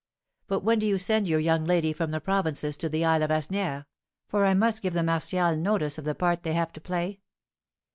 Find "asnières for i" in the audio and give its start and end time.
3.29-4.55